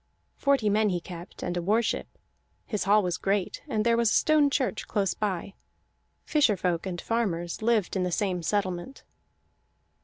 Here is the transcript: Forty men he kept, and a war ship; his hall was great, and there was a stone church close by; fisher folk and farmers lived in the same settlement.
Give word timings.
Forty 0.35 0.67
men 0.67 0.89
he 0.89 0.99
kept, 0.99 1.43
and 1.43 1.55
a 1.55 1.61
war 1.61 1.83
ship; 1.83 2.07
his 2.65 2.85
hall 2.85 3.03
was 3.03 3.19
great, 3.19 3.61
and 3.67 3.85
there 3.85 3.95
was 3.95 4.09
a 4.09 4.15
stone 4.15 4.49
church 4.49 4.87
close 4.87 5.13
by; 5.13 5.53
fisher 6.25 6.57
folk 6.57 6.87
and 6.87 6.99
farmers 6.99 7.61
lived 7.61 7.95
in 7.95 8.01
the 8.01 8.11
same 8.11 8.41
settlement. 8.41 9.03